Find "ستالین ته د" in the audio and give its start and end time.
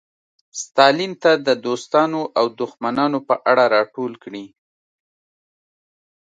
0.61-1.49